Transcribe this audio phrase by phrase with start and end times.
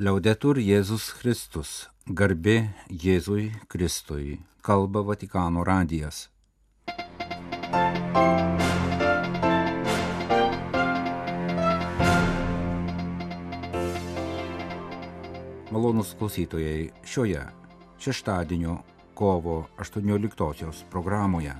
[0.00, 1.70] Liaudetur Jėzus Kristus,
[2.08, 6.30] garbė Jėzui Kristui, kalba Vatikano radijas.
[15.68, 17.44] Malonus klausytojai, šioje
[18.00, 18.78] šeštadienio
[19.12, 21.52] kovo 18 programoje.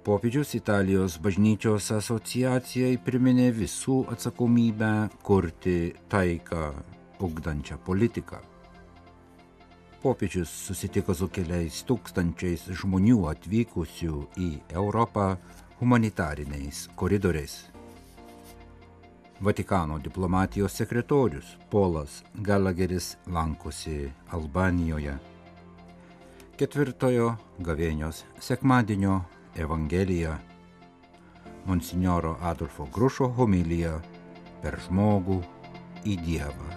[0.00, 6.60] Popiežius Italijos bažnyčios asociacijai priminė visų atsakomybę kurti taiką
[7.20, 8.38] ugdančią politiką.
[10.00, 15.34] Popiežius susitiko su keliais tūkstančiais žmonių atvykusių į Europą
[15.82, 17.58] humanitariniais koridoriais.
[19.40, 25.18] Vatikano diplomatijos sekretorius Polas Galageris lankosi Albanijoje.
[26.56, 27.28] Ketvirtojo
[27.68, 29.18] gavėnios sekmadienio
[29.56, 30.38] Evangelija.
[31.66, 33.98] Monsignoro Adolfo Grušo homilija
[34.62, 35.40] per žmogų
[36.08, 36.68] į Dievą.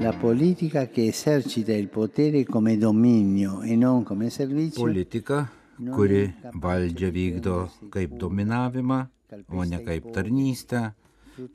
[0.00, 5.50] La politica che esercita il potere come dominio e non come servizio Politika,
[5.90, 6.22] kuri
[6.54, 7.56] valdžią vykdo
[7.90, 9.00] kaip dominavimą,
[9.48, 10.94] o ne kaip tarnystę,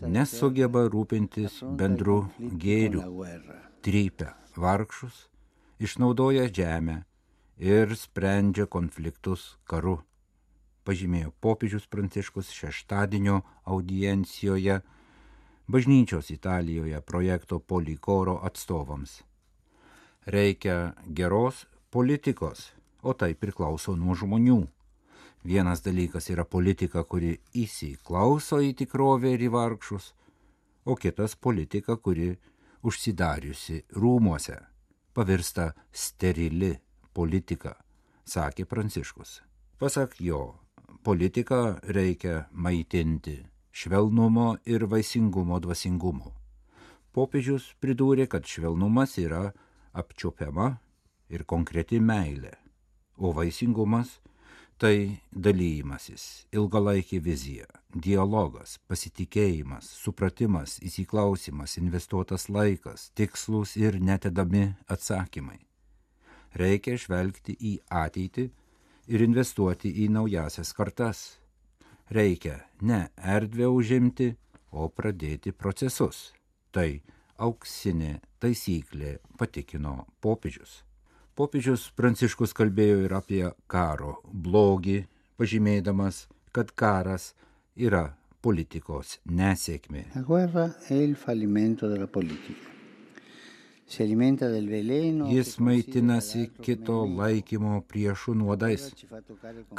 [0.02, 3.04] nesugeba rūpintis bendru gėriu,
[3.86, 5.28] trypia vargšus,
[5.84, 7.04] išnaudoja žemę
[7.60, 10.00] ir sprendžia konfliktus karu,
[10.88, 14.82] pažymėjo popiežius Pranciškus šeštadienio audiencijoje
[15.68, 19.22] bažnyčios Italijoje projekto Polikoro atstovams.
[20.26, 24.64] Reikia geros politikos, o tai priklauso nuo žmonių.
[25.44, 30.14] Vienas dalykas yra politika, kuri įsiklauso į tikrovę ir į vargšus,
[30.88, 32.30] o kitas politika, kuri
[32.84, 34.56] užsidariusi rūmuose,
[35.12, 36.72] pavirsta sterili
[37.14, 37.76] politika,
[38.24, 39.42] sakė Pranciškus.
[39.80, 40.56] Pasak jo,
[41.04, 43.42] politiką reikia maitinti
[43.74, 46.32] švelnumo ir vaisingumo dvasingumu.
[47.12, 49.50] Popiežius pridūrė, kad švelnumas yra
[49.92, 50.78] apčiopiama
[51.30, 52.56] ir konkreti meilė,
[53.20, 54.22] o vaisingumas
[54.84, 65.62] tai dalymasis, ilgalaikė vizija, dialogas, pasitikėjimas, supratimas, įsiklausimas, investuotas laikas, tikslus ir netedami atsakymai.
[66.60, 68.50] Reikia žvelgti į ateitį
[69.08, 71.24] ir investuoti į naujasias kartas
[72.14, 74.34] reikia ne erdvę užimti,
[74.72, 76.32] o pradėti procesus.
[76.74, 76.90] Tai
[77.38, 80.82] auksinė taisyklė patikino popiežius.
[81.34, 85.00] Popiežius Pranciškus kalbėjo ir apie karo blogį,
[85.42, 87.32] pažymėdamas, kad karas
[87.74, 88.04] yra
[88.46, 90.04] politikos nesėkmė.
[95.34, 98.88] Jis maitinasi kito laikymo priešų nuodais.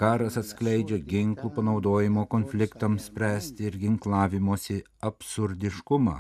[0.02, 6.18] Karas atskleidžia ginklų panaudojimo konfliktams spręsti ir ginklavimosi absurdiškumą.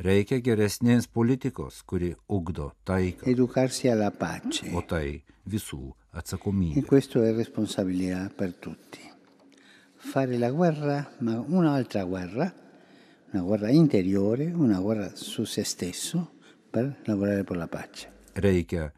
[0.00, 4.70] Reikia geresnės politikos, kuri ugdo taiką, Educarsi alla pace.
[4.74, 6.86] o tai visų E atsakomybė.
[6.86, 8.98] questo è responsabilità per tutti.
[9.96, 12.52] Fare la guerra, ma un'altra guerra,
[13.32, 16.30] una guerra interiore, una guerra su se stesso,
[16.70, 18.08] per lavorare per la pace.
[18.34, 18.92] Reikia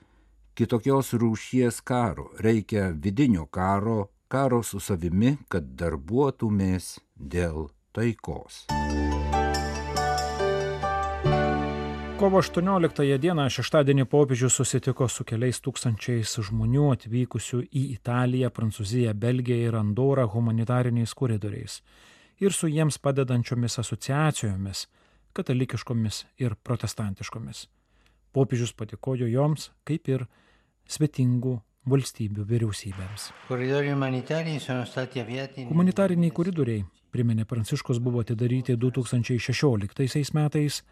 [0.54, 8.66] kitokios rūšies karo, reikia vidinio karo, karo su savimi, kad darbuotumės dėl taikos.
[12.22, 19.72] Kovo 18 dieną šeštadienį popiežius susitiko su keliais tūkstančiais žmonių atvykusių į Italiją, Prancūziją, Belgiją
[19.72, 21.80] ir Andorą humanitariniais koridoriais
[22.38, 24.84] ir su jiems padedančiomis asociacijomis-
[25.36, 27.66] katalikiškomis ir protestantiškomis.
[28.32, 30.26] Popiežius patikojo joms kaip ir
[30.86, 31.58] svetingų
[31.88, 33.32] valstybių vyriausybėms.
[35.74, 40.82] Humanitariniai koridoriai, priminė Pranciškus, buvo atidaryti 2016 metais,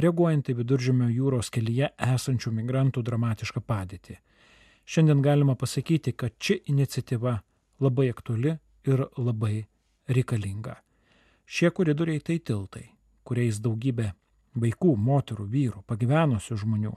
[0.00, 4.18] reaguojant į viduržėmio jūros kelyje esančių migrantų dramatišką padėtį.
[4.86, 7.38] Šiandien galima pasakyti, kad ši iniciatyva
[7.82, 8.56] labai aktuali
[8.86, 9.64] ir labai
[10.08, 10.76] reikalinga.
[11.46, 12.84] Šie koridoriai tai tiltai,
[13.26, 14.12] kuriais daugybė
[14.56, 16.94] vaikų, moterų, vyrų, pagyvenusių žmonių,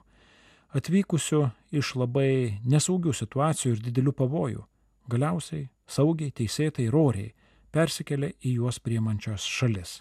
[0.77, 1.41] atvykusių
[1.75, 4.65] iš labai nesaugių situacijų ir didelių pavojų,
[5.09, 7.33] galiausiai saugiai, teisėtai ir oriai
[7.73, 9.99] persikėlė į juos priemančias šalis.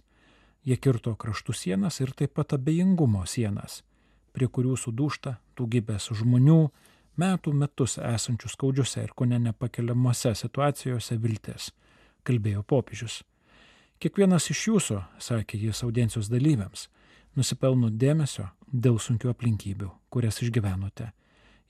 [0.66, 3.82] Jie kirto kraštų sienas ir taip pat abejingumo sienas,
[4.32, 6.60] prie kurių sudūšta daugybės žmonių,
[7.19, 11.72] metų metus esančių skaudžiuose ir ko ne nepakeliamuose situacijose viltis,
[12.26, 13.22] kalbėjo popiežius.
[13.99, 16.87] Kiekvienas iš jūsų, sakė jis audiencijos dalyviams,
[17.34, 21.10] nusipelno dėmesio dėl sunkių aplinkybių, kurias išgyvenote.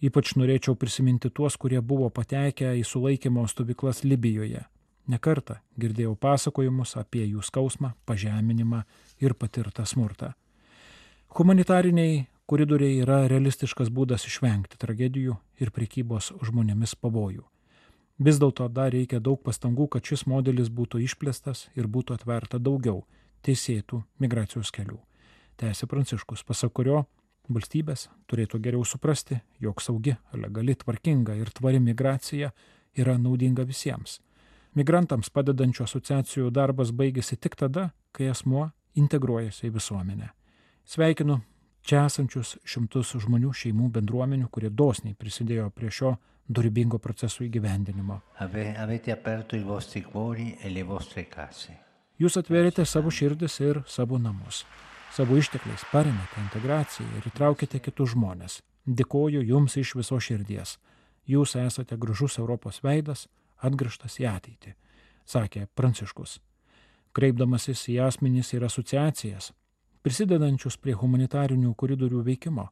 [0.05, 4.61] Ypač norėčiau prisiminti tuos, kurie buvo patekę į sulaikymo stovyklas Libijoje.
[5.09, 8.83] Nekartą girdėjau pasakojimus apie jų skausmą, pažeminimą
[9.25, 10.35] ir patirtą smurtą.
[11.39, 17.45] Humanitariniai koridoriai yra realistiškas būdas išvengti tragedijų ir prekybos žmonėmis pavojų.
[18.19, 23.05] Vis dėlto dar reikia daug pastangų, kad šis modelis būtų išplėstas ir būtų atverta daugiau
[23.47, 24.99] teisėtų migracijos kelių.
[25.59, 27.05] Tęsė Pranciškus, pasak kurio
[27.49, 32.53] valstybės turėtų geriau suprasti, jog saugi, legali, tvarkinga ir tvari migracija
[32.99, 34.19] yra naudinga visiems.
[34.79, 40.29] Migrantams padedančių asociacijų darbas baigėsi tik tada, kai asmuo integruojasi į visuomenę.
[40.89, 41.41] Sveikinu
[41.83, 46.15] čia esančius šimtus žmonių, šeimų, bendruomenių, kurie dosniai prisidėjo prie šio
[46.49, 48.21] dorybingo proceso įgyvendinimo.
[51.69, 51.77] E.
[52.19, 54.65] Jūs atverėte savo širdis ir savo namus.
[55.15, 58.61] Savo ištekliais paremėte integraciją ir įtraukite kitus žmonės.
[58.87, 60.79] Dėkoju Jums iš viso širdies.
[61.29, 63.27] Jūs esate gražus Europos veidas,
[63.65, 64.75] atgrįžtas į ateitį,
[65.27, 66.39] sakė Pranciškus.
[67.13, 69.53] Kreipdamasis į asmenys ir asociacijas,
[70.03, 72.69] prisidedančius prie humanitarinių koridorių veikimo,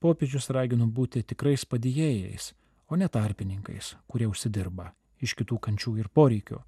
[0.00, 2.52] popiežius ragino būti tikrais padėjėjais,
[2.90, 4.92] o ne tarpininkais, kurie užsidirba
[5.22, 6.58] iš kitų kančių ir poreikių.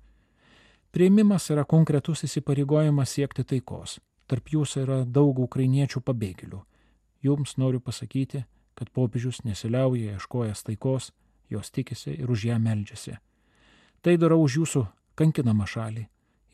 [0.95, 3.99] Prieimimas yra konkretus įsipareigojimas siekti taikos.
[4.29, 6.63] Tarp jūsų yra daug ukrainiečių pabėgėlių.
[7.25, 8.45] Jums noriu pasakyti,
[8.77, 11.13] kad popiežius nesiliauja ieškojęs taikos,
[11.51, 13.17] jos tikisi ir už ją meldžiasi.
[14.09, 14.81] Tai darau už jūsų
[15.21, 16.07] kankinamą šalį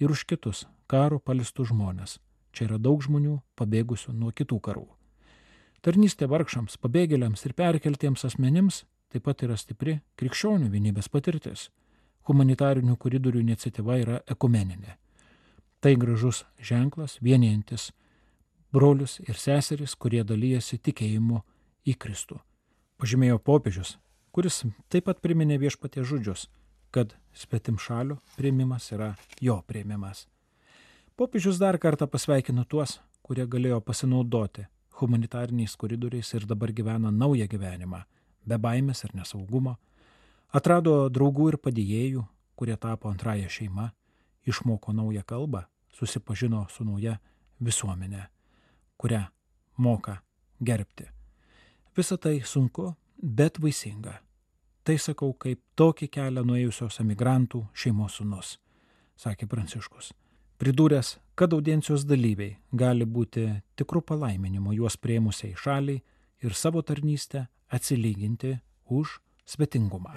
[0.02, 2.16] ir už kitus karo palistų žmonės.
[2.50, 4.88] Čia yra daug žmonių pabėgusių nuo kitų karų.
[5.78, 8.80] Tarnystė vargšams, pabėgėliams ir perkeltiems asmenims
[9.14, 11.68] taip pat yra stipri krikščionių vienybės patirtis
[12.26, 14.98] humanitarinių koridorių iniciatyva yra ekumeninė.
[15.78, 17.92] Tai gražus ženklas vienijantis
[18.74, 21.44] brolius ir seseris, kurie dalyjasi tikėjimu
[21.86, 22.42] į Kristų.
[22.98, 23.94] Pažymėjo popiežius,
[24.34, 26.48] kuris taip pat priminė viešpatie žodžius,
[26.94, 30.28] kad svetim šalių prieimimas yra jo prieimimas.
[31.18, 34.68] Popiežius dar kartą pasveikino tuos, kurie galėjo pasinaudoti
[35.00, 38.04] humanitariniais koridoriais ir dabar gyvena naują gyvenimą,
[38.46, 39.74] be baimės ir nesaugumo
[40.54, 42.20] Atrado draugų ir padėjėjų,
[42.54, 43.88] kurie tapo antrąją šeimą,
[44.46, 47.16] išmoko naują kalbą, susipažino su nauja
[47.58, 48.28] visuomenė,
[48.94, 49.24] kurią
[49.82, 50.20] moka
[50.62, 51.08] gerbti.
[51.98, 54.20] Visą tai sunku, bet vaisinga.
[54.84, 58.58] Tai sakau kaip tokį kelią nuėjusios emigrantų šeimos sunus,
[59.16, 60.10] sakė Pranciškus.
[60.60, 63.46] Pridūręs, kad audiencijos dalyviai gali būti
[63.80, 66.02] tikrų palaiminimo juos prieimusiai šaliai
[66.44, 68.58] ir savo tarnystę atsilyginti
[68.92, 69.16] už
[69.48, 70.12] svetingumą.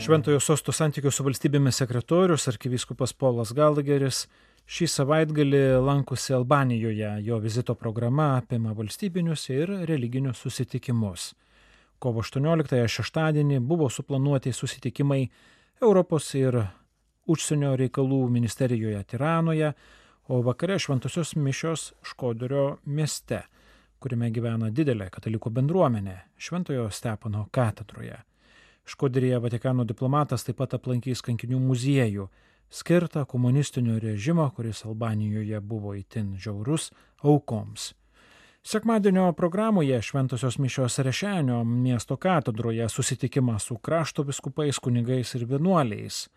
[0.00, 4.26] Šventojo sosto santykių su valstybėmis sekretorius arkivyskupas Polas Galageris
[4.68, 7.16] šį savaitgalį lankosi Albanijoje.
[7.24, 11.32] Jo vizito programa apima valstybinius ir religinius susitikimus.
[12.00, 15.22] Kovo 18 šeštadienį buvo suplanuoti susitikimai
[15.82, 16.56] Europos ir
[17.30, 19.72] užsienio reikalų ministerijoje Tiranoje,
[20.28, 23.44] o vakare šventosios mišios Škodorio mieste
[24.00, 28.16] kuriame gyvena didelė katalikų bendruomenė Šventojo Stepono katedroje.
[28.88, 32.26] Škodirėje Vatikano diplomatas taip pat aplankys kankinių muziejų,
[32.72, 36.88] skirtą komunistinio režimo, kuris Albanijoje buvo itin žiaurus,
[37.22, 37.92] aukoms.
[38.62, 46.28] Sekmadienio programoje Šventosios mišios Rešenio miesto katedroje susitikimas su krašto viskupais, kunigais ir vienuoliais.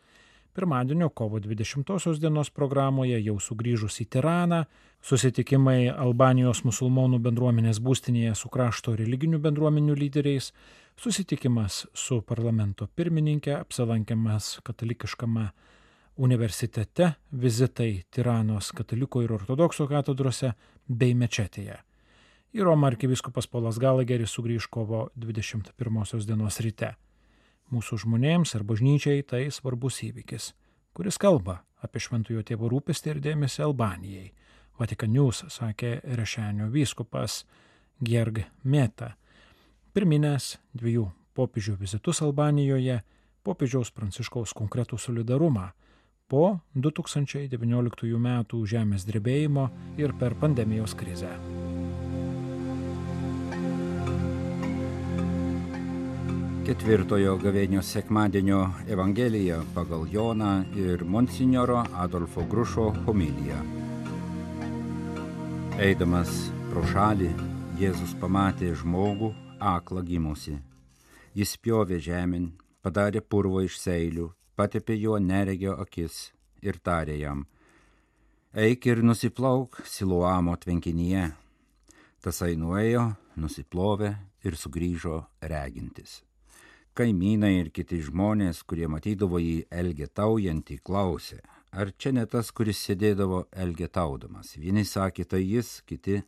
[0.54, 4.64] Pirmadienio kovo 20 dienos programoje jau sugrįžus į Tiraną,
[5.02, 10.54] susitikimai Albanijos musulmonų bendruomenės būstinėje su krašto religinių bendruomenių lyderiais,
[10.96, 15.50] susitikimas su parlamento pirmininkė, apsilankiamas katalikiškame
[16.16, 20.54] universitete, vizitai Tiranos kataliko ir ortodoksų katedrose
[20.88, 21.84] bei mečetėje.
[22.54, 26.92] Į Romą arkiviskupas Polas Galageris sugrįž kovo 21 dienos ryte.
[27.74, 30.52] Mūsų žmonėms ir bažnyčiai tai svarbus įvykis,
[30.94, 34.28] kuris kalba apie šventojo tėvo rūpestį ir dėmesį Albanijai.
[34.78, 37.42] Vatikanius, sakė Rešenio vyskupas
[37.98, 39.16] Gerg Meta.
[39.98, 43.02] Pirminės dviejų popiežių vizitus Albanijoje,
[43.42, 45.72] popiežiaus Pranciškaus konkretų solidarumą
[46.30, 48.32] po 2019 m.
[48.46, 51.34] žemės drebėjimo ir per pandemijos krizę.
[56.64, 63.58] Ketvirtojo gavėnios sekmadienio Evangelija pagal Joną ir Monsignoro Adolfo Grušo homiliją.
[65.84, 66.32] Eidamas
[66.70, 67.34] pro šalį,
[67.82, 70.56] Jėzus pamatė žmogų aklą gimusi.
[71.36, 76.30] Jis pjovė žemyn, padarė purvo iš seilių, patepė juo neregio akis
[76.64, 77.46] ir tarė jam,
[78.56, 81.32] eik ir nusiplauk Siluamo tvenkinyje.
[82.24, 84.16] Tasai nuėjo, nusiplovė
[84.48, 86.22] ir sugrįžo regintis.
[86.94, 91.40] Kaimynai ir kiti žmonės, kurie matydavo jį elgetaujantį, klausė,
[91.74, 94.52] ar čia ne tas, kuris sėdėdavo elgetaudamas.
[94.62, 96.20] Vieni sakė, tai jis, kiti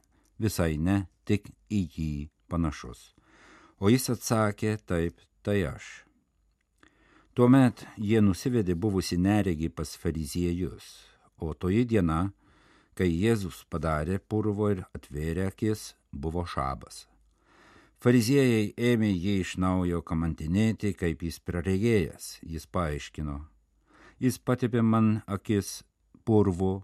[0.41, 2.09] visai ne, tik į jį
[2.49, 3.11] panašus.
[3.77, 5.91] O jis atsakė, taip, tai aš.
[7.37, 10.85] Tuomet jie nusivedė buvusi neregį pas fariziejus,
[11.37, 12.31] o toji diena,
[12.97, 17.03] kai Jėzus padarė purvo ir atvėrė akis, buvo šabas.
[18.03, 23.39] Fariziejai ėmė jį iš naujo kamantinėti, kaip jis praregėjęs, jis paaiškino.
[24.19, 25.81] Jis patepė man akis
[26.27, 26.83] purvu,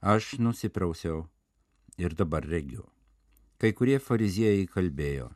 [0.00, 1.26] aš nusiprausiau
[2.00, 2.86] ir dabar regiu.
[3.60, 5.30] Kai kurie fariziejai kalbėjo,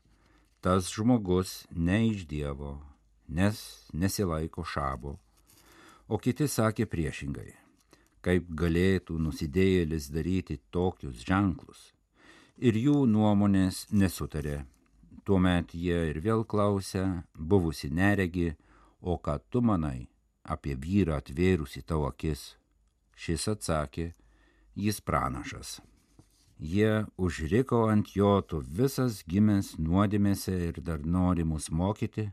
[0.61, 2.75] tas žmogus ne iš Dievo,
[3.29, 3.61] nes
[3.93, 5.15] nesilaiko šabo.
[6.09, 7.55] O kiti sakė priešingai,
[8.25, 11.95] kaip galėtų nusidėjėlis daryti tokius ženklus.
[12.59, 14.59] Ir jų nuomonės nesutarė
[15.31, 17.05] Tuomet jie ir vėl klausė,
[17.39, 18.49] buvusi neregi,
[18.99, 20.09] o ką tu manai
[20.43, 22.41] apie vyrą atvėrusi tavo akis?
[23.15, 24.09] Šis atsakė,
[24.75, 25.77] jis pranašas.
[26.59, 32.25] Jie užriko ant jo, tu visas gimęs nuodėmėse ir dar nori mus mokyti,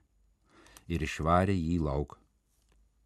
[0.89, 2.16] ir išvarė jį lauk.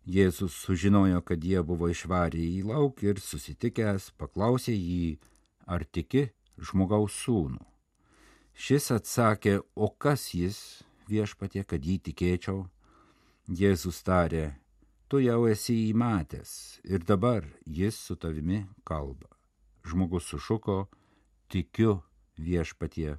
[0.07, 5.19] Jėzus sužinojo, kad jie buvo išvarę į lauk ir susitikęs paklausė jį,
[5.67, 7.70] ar tiki žmogaus sūnų.
[8.53, 12.65] Šis atsakė, o kas jis viešpatie, kad jį tikėčiau?
[13.47, 14.55] Jėzus tarė,
[15.07, 19.27] tu jau esi jį matęs ir dabar jis su tavimi kalba.
[19.87, 20.85] Žmogus sušuko,
[21.51, 21.99] tikiu
[22.37, 23.17] viešpatie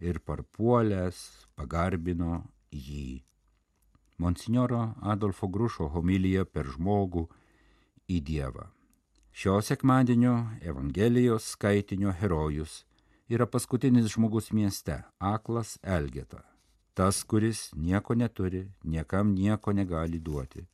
[0.00, 3.22] ir parpuolęs pagarbino jį.
[4.18, 7.26] Monsignoro Adolfo Grušo homilija per žmogų
[8.08, 8.70] į Dievą.
[9.36, 12.85] Šio sekmadienio Evangelijos skaitinio herojus
[13.28, 16.42] yra paskutinis žmogus mieste- aklas Elgeta.
[16.94, 20.66] Tas, kuris nieko neturi, niekam nieko negali duoti.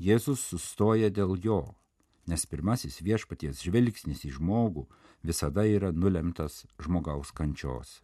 [0.00, 1.74] Jėzus sustoja dėl jo,
[2.26, 4.86] nes pirmasis viešpaties žvilgsnis į žmogų
[5.22, 8.00] visada yra nulemtas žmogaus kančios.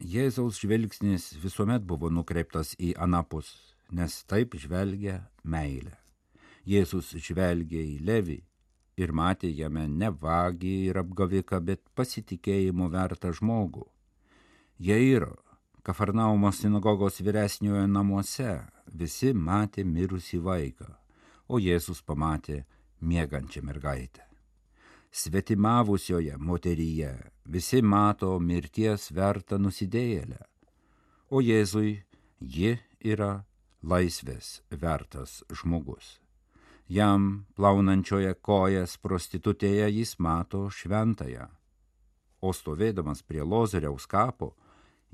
[0.00, 5.98] Jėzaus žvilgsnis visuomet buvo nukreiptas į anapus, nes taip žvelgia meilė.
[6.64, 8.40] Jėzus žvelgia į Levį,
[9.00, 13.86] ir matė jame ne vagį ir apgaviką, bet pasitikėjimo vertą žmogų.
[14.80, 15.36] Jairo,
[15.82, 18.58] Kafarnaumo sinagogos vyresniojo namuose,
[18.92, 20.88] visi matė mirusį vaiką,
[21.48, 22.64] o Jėzus pamatė
[23.00, 24.26] miegančią mergaitę.
[25.10, 27.14] Svetimavusioje moteryje
[27.44, 30.38] visi mato mirties vertą nusidėjėlę,
[31.30, 31.96] o Jėzui
[32.40, 33.32] ji yra
[33.82, 36.18] laisvės vertas žmogus.
[36.90, 41.44] Jam plaunančioje kojas prostitutėje jis mato šventąją,
[42.42, 44.48] o stovėdamas prie Lozoriaus kapo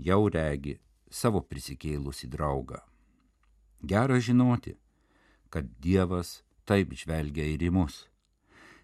[0.01, 0.79] jau regi
[1.13, 2.81] savo prisikėlusi draugą.
[3.85, 4.73] Gera žinoti,
[5.53, 8.07] kad Dievas taip žvelgia ir į mus.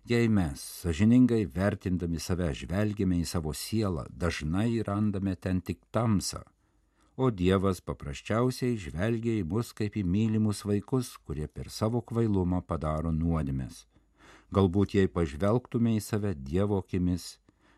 [0.04, 6.44] Jei mes, sažiningai vertindami save, žvelgiame į savo sielą, dažnai randame ten tik tamsą,
[7.22, 13.12] o Dievas paprasčiausiai žvelgia į mus kaip į mylimus vaikus, kurie per savo kvailumą padaro
[13.14, 13.84] nuodėmės.
[14.52, 17.36] Galbūt jei pažvelgtume į save Dievo akimis,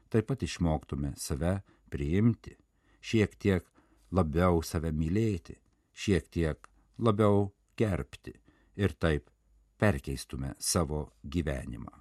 [0.08, 1.58] taip pat išmoktume save
[1.92, 2.56] priimti,
[3.04, 3.68] šiek tiek
[4.16, 5.58] labiau save mylėti,
[5.92, 8.32] šiek tiek labiau gerbti
[8.80, 9.28] ir taip
[9.78, 12.00] perkeistume savo gyvenimą.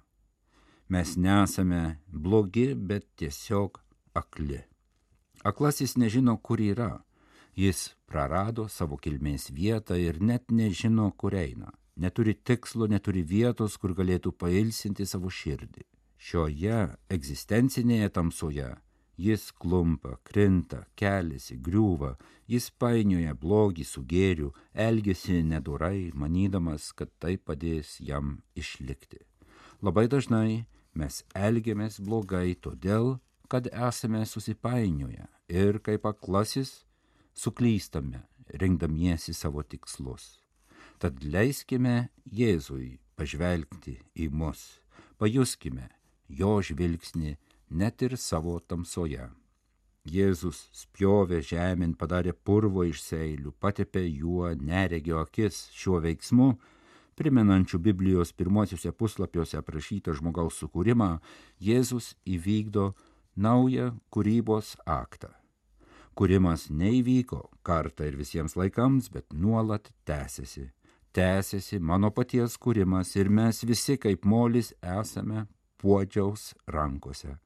[0.88, 3.80] Mes nesame blogi, bet tiesiog
[4.16, 4.62] akli.
[5.44, 7.02] Aklasis nežino, kur yra,
[7.54, 11.70] Jis prarado savo kilmės vietą ir net nežino, kur eina.
[11.96, 15.84] Neturi tikslo, neturi vietos, kur galėtų pailsinti savo širdį.
[16.18, 16.80] Šioje
[17.14, 18.72] egzistencinėje tamsoje
[19.16, 22.14] jis klumpa, krinta, keliasi, griūva,
[22.50, 29.20] jis painioja blogį su gėriu, elgesi nedorai, manydamas, kad tai padės jam išlikti.
[29.82, 33.18] Labai dažnai mes elgiamės blogai todėl,
[33.48, 36.83] kad esame susipainioję ir kaip aklasis
[37.34, 40.38] suklystame, rinkdamiesi savo tikslus.
[40.98, 44.62] Tad leiskime Jėzui pažvelgti į mus,
[45.18, 45.88] pajuskime
[46.28, 47.34] jo žvilgsnį
[47.70, 49.26] net ir savo tamsoje.
[50.04, 56.50] Jėzus spjovė žemyn, padarė purvo iš seilių, patepė juo neregio akis šiuo veiksmu,
[57.16, 61.16] primenančiu Biblijos pirmosiuose puslapiuose aprašytą žmogaus sukūrimą,
[61.58, 62.92] Jėzus įvykdo
[63.36, 65.32] naują kūrybos aktą
[66.16, 70.70] kūrimas neįvyko kartą ir visiems laikams, bet nuolat tęsiasi.
[71.14, 75.46] Tęsiasi mano paties kūrimas ir mes visi kaip molis esame
[75.78, 77.36] puodžiaus rankose.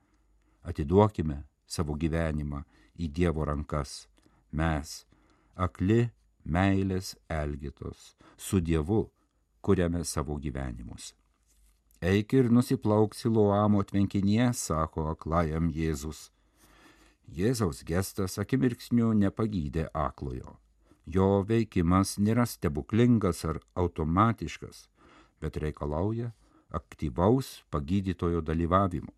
[0.65, 2.63] Atiduokime savo gyvenimą
[2.97, 4.07] į Dievo rankas.
[4.53, 5.05] Mes,
[5.57, 6.09] akli
[6.45, 9.05] meilės elgitos, su Dievu
[9.61, 11.13] kuriame savo gyvenimus.
[12.01, 16.29] Eik ir nusiplauk Siloamo tvenkinėje, sako aklajam Jėzus.
[17.29, 20.57] Jėzaus gestas akimirksniu nepagydė aklojo.
[21.05, 24.89] Jo veikimas nėra stebuklingas ar automatiškas,
[25.41, 26.33] bet reikalauja
[26.73, 29.13] aktyvaus pagydytojo dalyvavimo.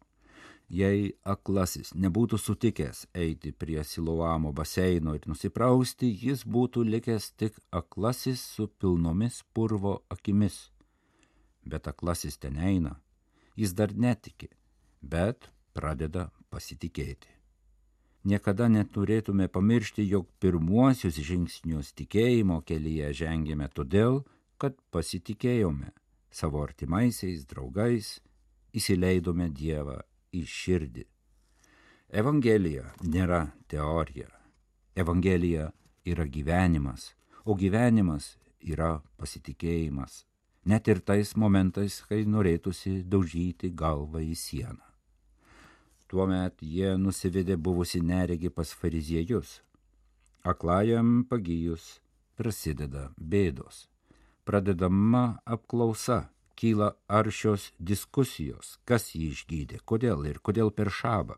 [0.71, 8.45] Jei aklasis nebūtų sutikęs eiti prie Siloamo baseino ir nusiprausti, jis būtų likęs tik aklasis
[8.55, 10.69] su pilnomis purvo akimis.
[11.67, 12.95] Bet aklasis ten eina,
[13.59, 14.51] jis dar netiki,
[15.03, 17.40] bet pradeda pasitikėti.
[18.25, 24.21] Niekada neturėtume pamiršti, jog pirmuosius žingsnius tikėjimo kelyje žengėme todėl,
[24.61, 25.95] kad pasitikėjome
[26.31, 28.19] savo artimaisiais draugais,
[28.77, 29.97] įsileidome Dievą
[30.37, 31.07] į širdį.
[32.11, 34.29] Evangelija nėra teorija.
[34.95, 35.71] Evangelija
[36.05, 37.15] yra gyvenimas,
[37.47, 40.27] o gyvenimas yra pasitikėjimas,
[40.67, 44.90] net ir tais momentais, kai norėtųsi daužyti galvą į sieną.
[46.11, 49.61] Tuomet jie nusivedė buvusi neregi pas fariziejus.
[50.43, 52.01] Aklajam pagyjus
[52.35, 53.85] prasideda bėdos.
[54.43, 56.25] Pradedama apklausa
[56.59, 56.89] kyla
[57.19, 61.37] aršios diskusijos, kas jį išgydė, kodėl ir kodėl per šabą.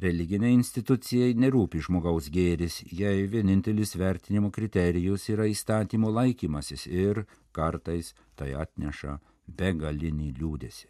[0.00, 8.54] Religiniai institucijai nerūpi žmogaus gėris, jei vienintelis vertinimo kriterijus yra įstatymų laikymasis ir kartais tai
[8.62, 9.18] atneša
[9.60, 10.88] begalinį liūdėsi.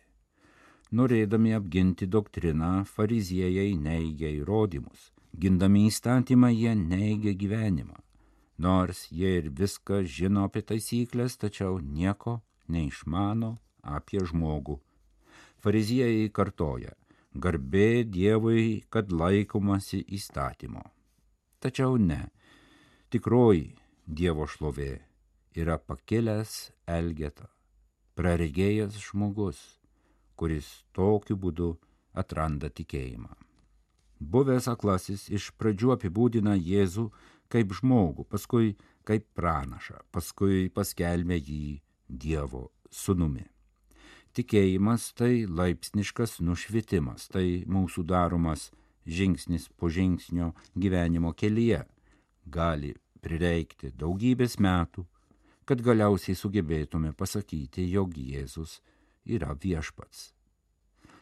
[0.90, 7.98] Norėdami apginti doktriną, fariziejai neigia įrodymus, gindami įstatymą jie neigia gyvenimą.
[8.58, 14.80] Nors jie ir viską žino apie taisyklės, tačiau nieko neišmano apie žmogų.
[15.62, 16.96] Fariziejai kartoja,
[17.34, 20.82] garbė Dievui, kad laikomasi įstatymo.
[21.60, 22.26] Tačiau ne,
[23.14, 24.92] tikroji Dievo šlovė
[25.54, 27.46] yra pakilęs Elgeta,
[28.18, 29.79] praregėjęs žmogus,
[30.40, 31.74] kuris tokiu būdu
[32.22, 33.34] atranda tikėjimą.
[34.20, 37.06] Buvęs aklasis iš pradžių apibūdina Jėzų
[37.52, 38.74] kaip žmogų, paskui
[39.08, 43.46] kaip pranašą, paskui paskelbė jį Dievo sunumi.
[44.34, 48.68] Tikėjimas tai laipsniškas nušvitimas, tai mūsų daromas
[49.06, 51.82] žingsnis po žingsnio gyvenimo kelyje.
[52.46, 52.92] Gali
[53.24, 55.06] prireikti daugybės metų,
[55.66, 58.78] kad galiausiai sugebėtume pasakyti, jog Jėzus
[59.24, 60.32] yra viešpats.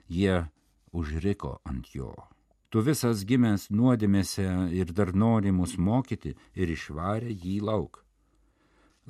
[0.08, 0.46] Jie
[0.92, 2.14] užriko ant jo.
[2.68, 8.04] Tu visas gimęs nuodėmėse ir dar nori mus mokyti ir išvarė jį lauk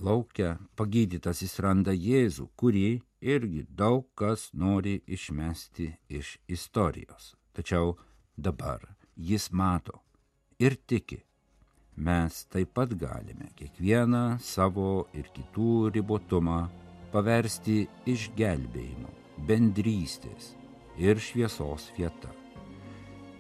[0.02, 7.34] laukia pagydytas jis randa Jėzų, kurį irgi daug kas nori išmesti iš istorijos.
[7.52, 7.96] Tačiau
[8.36, 8.84] dabar
[9.16, 10.02] jis mato
[10.58, 11.22] ir tiki.
[11.98, 16.68] Mes taip pat galime kiekvieną savo ir kitų ribotumą
[17.12, 19.10] paversti išgelbėjimo,
[19.48, 20.52] bendrystės
[21.00, 22.30] ir šviesos vieta.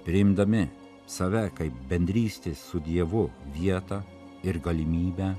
[0.06, 0.64] Priimdami
[1.08, 3.26] save kaip bendrystės su Dievu
[3.56, 4.00] vietą
[4.46, 5.34] ir galimybę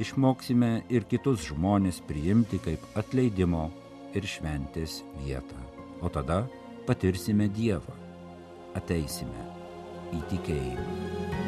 [0.00, 3.66] išmoksime ir kitus žmonės priimti kaip atleidimo
[4.14, 5.60] ir šventės vietą.
[6.00, 6.44] O tada
[6.86, 7.96] patirsime Dievą,
[8.78, 9.48] ateisime
[10.14, 11.47] į tikėjimą.